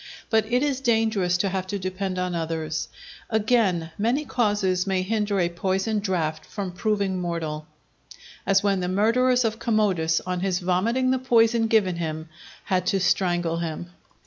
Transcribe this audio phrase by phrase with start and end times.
[0.31, 2.87] But it is dangerous to have to depend on others.
[3.29, 7.67] Again, many causes may hinder a poisoned draught from proving mortal;
[8.43, 12.29] as when the murderers of Commodus, on his vomiting the poison given him,
[12.63, 13.91] had to strangle him.